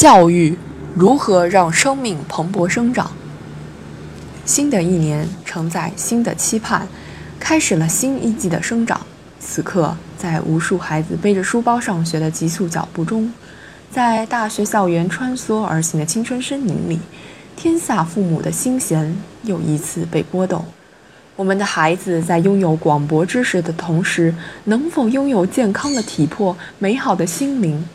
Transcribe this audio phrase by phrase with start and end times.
[0.00, 0.56] 教育
[0.94, 3.10] 如何让生命蓬勃生长？
[4.46, 6.88] 新的一年承载新的期盼，
[7.38, 8.98] 开始了新一季的生长。
[9.38, 13.30] 此刻，在无数孩子背着书包上学的急速脚步中，
[13.92, 16.98] 在大学校园穿梭而行的青春身影里，
[17.54, 20.64] 天下父母的心弦又一次被拨动。
[21.36, 27.86] 我们的孩子在拥有广博知识的同时，能否拥有健康的体魄、美好的心灵？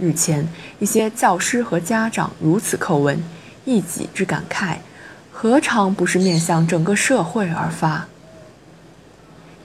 [0.00, 0.46] 日前，
[0.78, 3.22] 一些教师和家长如此叩问，
[3.64, 4.76] 一己之感慨，
[5.30, 8.06] 何尝不是面向整个社会而发？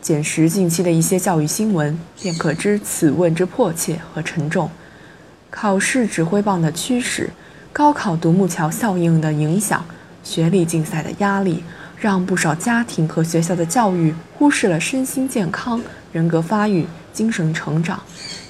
[0.02, 4.70] 检视近期的一些教育新闻，便可知此问之迫切和沉重。
[5.52, 7.32] 考试指挥棒的驱使，
[7.74, 9.84] 高考独木桥效应的影响，
[10.24, 11.64] 学历竞赛的压力，
[11.98, 15.82] 让不少家庭和学校的教育忽视了身心健康、
[16.14, 18.02] 人格发育、精神成长。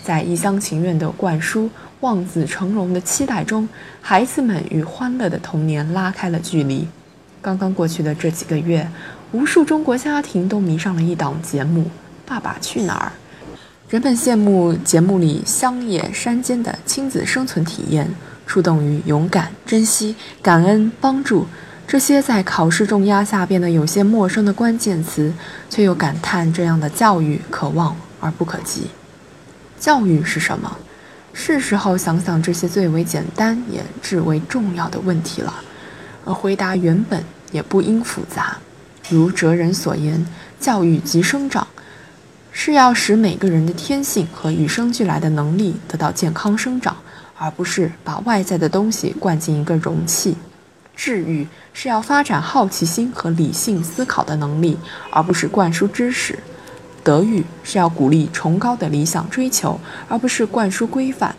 [0.04, 3.68] 在一厢情愿的灌输望子成龙的期待中，
[4.02, 6.88] 孩子们与欢乐的童年拉开了距离。
[7.42, 8.90] 刚刚过去的这几个月，
[9.32, 11.82] 无数中国家庭都迷上了一档节目
[12.26, 13.12] 《爸爸去哪儿》。
[13.90, 18.10] 人们羡慕节目里乡野山间的亲子生存体验，
[18.46, 21.46] 触动于勇敢、珍惜、感恩、帮助
[21.88, 25.34] 这些在考试重压下变得有些陌生的关键词，
[25.70, 28.84] 却又感叹这样的教育可望而不可及。
[29.80, 30.78] 教育是什么？
[31.34, 35.54] 是时候想想这些最为简单也至为重要的问题了。
[36.26, 38.58] 而回答原本也不应复杂。
[39.10, 40.26] 如哲人所言
[40.60, 41.66] ：“教育即生长，
[42.52, 46.98] 是要使每个人的天性和与生俱来的能力得到健康生长，
[47.38, 50.36] 而不是把外在的东西灌进一个容器。
[50.96, 54.78] 治愈是要发展好奇心和理性思考的能力，
[55.10, 56.38] 而不是灌输知识。”
[57.10, 61.32] 德育是要鼓励崇高的理想追求，而不是灌输规范；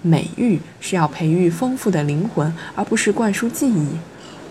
[0.00, 3.88] 美育是要培育丰富的灵魂，而不是灌输记忆。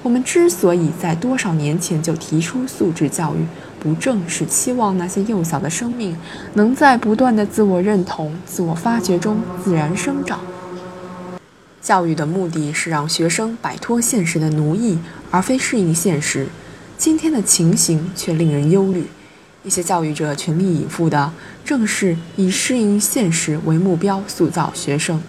[0.03, 3.47] 我们之所以在多少年前就提出素质教育，
[3.79, 6.17] 不正是期望那些幼小的生命
[6.55, 10.37] 能在不断的自我认同、自我发掘中自然生长？
[11.81, 14.99] 教育的目的是让学生摆脱现实的奴役，
[15.31, 16.49] 而非适应现实。
[16.97, 19.07] 今天的情形却令人忧虑。
[19.67, 21.29] 一些教育者全力以赴的，
[21.65, 25.21] 正是以适应现实为目标塑造学生。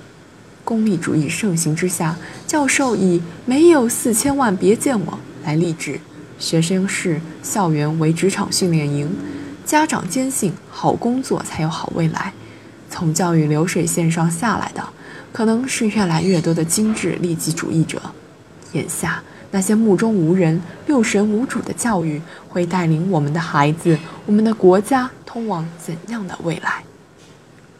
[0.63, 2.17] 功利主义盛行之下，
[2.47, 5.99] 教授以“没有四千万别见我”来励志，
[6.39, 9.11] 学生视校园为职场训练营，
[9.67, 12.33] 家长坚信好工作才有好未来。
[12.89, 14.89] 从教育流水线上下来的，
[15.33, 18.01] 可能是越来越多的精致利己主义者。
[18.71, 19.21] 眼下。
[19.51, 26.83] 那些目中无人、六神无主的教育，会带领我们的孩子、我们的国家通往怎样的未来？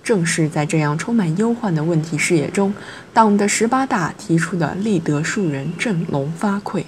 [0.03, 2.73] 正是在这样充满忧患的问题视野中，
[3.13, 6.85] 党的十八大提出的立德树人、振聋发聩、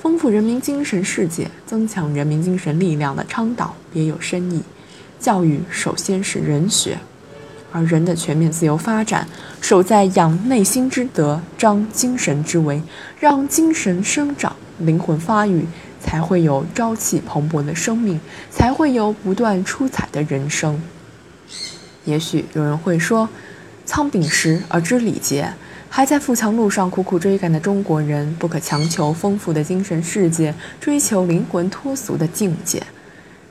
[0.00, 4.62] 丰富人民精神世界、增强人民精神力量的倡导别有深意。
[5.20, 6.98] 教育首先是人学。
[7.76, 9.28] 而人的全面自由发展，
[9.60, 12.82] 守在养内心之德，张精神之为，
[13.20, 15.66] 让精神生长，灵魂发育，
[16.00, 18.18] 才会有朝气蓬勃的生命，
[18.50, 20.80] 才会有不断出彩的人生。
[22.06, 23.28] 也许有人会说，
[23.84, 25.52] 仓廪实而知礼节，
[25.90, 32.82] 还在富强路上苦苦追赶的中国人，不可强求丰富的精神世界，追求灵魂脱俗的境界。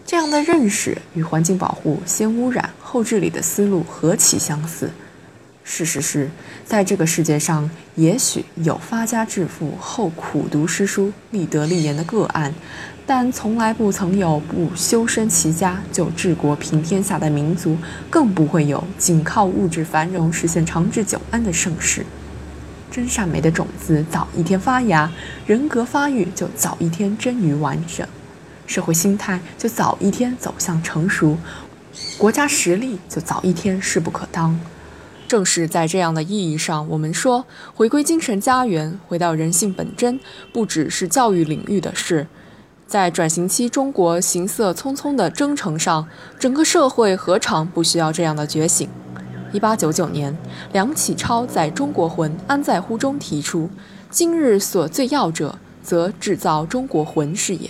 [0.05, 4.91] 这样的认识与环境保护先污染后治理的思路何其相似！
[5.63, 6.29] 事实是，
[6.63, 12.53] 在这个世界上，也许有发家致富后苦读诗书、立德立言的个案，
[13.07, 17.75] 但从来不曾有不修身齐家就治国平天下的民族，
[18.07, 22.05] 更不会有仅靠物质繁荣实现长治久安的盛世。
[22.91, 25.11] 真善美的种子早一天发芽，
[25.47, 28.07] 人格发育就早一天臻于完整。
[28.65, 31.37] 社会心态就早一天走向成熟，
[32.17, 34.59] 国家实力就早一天势不可当。
[35.27, 40.19] 正是在这样的意义上，我们说回归精神家园，回到人性本真，
[40.53, 42.27] 不只是教育领域的事。
[42.85, 46.07] 在转型期中国行色匆匆的征程上，
[46.37, 48.87] 整个社会何尝不需要这样的觉醒？
[49.51, 50.37] 一八九九年，
[50.73, 53.69] 梁启超在中国魂安在乎中提出
[54.11, 57.69] ：“今日所最要者，则制造中国魂是也。”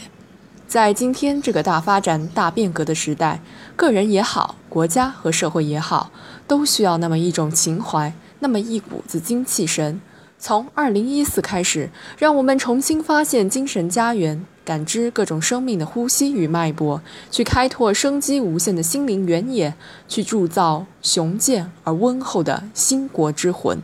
[0.75, 3.39] 在今天这个大发展、大变革的时代，
[3.77, 6.11] 个人也好，国家和社会也好，
[6.47, 10.01] 都需要那么一种情怀，那么一股子精气神。
[10.37, 17.01] 从二零一四开始，让我们重新发现精神家园，感知各种生命的呼吸与脉搏，
[17.31, 19.73] 去开拓生机无限的心灵原野，
[20.09, 23.81] 去铸造雄健而温厚的兴国之魂。